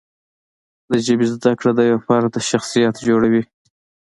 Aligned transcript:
د 0.89 0.91
ژبې 1.05 1.25
زده 1.33 1.51
کړه 1.59 1.71
د 1.75 1.79
یوه 1.89 2.01
فرد 2.07 2.33
شخصیت 2.49 2.95
جوړوي. 3.07 3.43